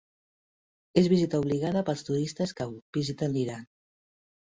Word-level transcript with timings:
Es 1.01 1.09
visita 1.13 1.43
obligada 1.45 1.85
pels 1.91 2.03
turistes 2.09 2.57
que 2.61 2.71
visiten 3.01 3.37
l'Iran. 3.39 3.73